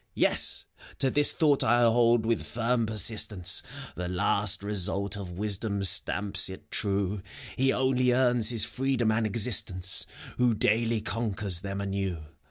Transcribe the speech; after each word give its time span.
Yes! 0.15 0.65
to 0.97 1.11
this 1.11 1.31
thought 1.31 1.63
I 1.63 1.81
hold 1.83 2.25
with 2.25 2.43
firm 2.47 2.87
persistence; 2.87 3.61
The 3.93 4.07
last 4.07 4.63
result 4.63 5.15
of 5.15 5.29
wisdom 5.37 5.83
stamps 5.83 6.49
it 6.49 6.71
true: 6.71 7.21
He 7.55 7.71
only 7.71 8.11
earns 8.11 8.49
his 8.49 8.65
freedom 8.65 9.11
and 9.11 9.27
existence, 9.27 10.07
Who 10.37 10.55
daily 10.55 11.01
conquers 11.01 11.59
them 11.59 11.81
anew. 11.81 12.25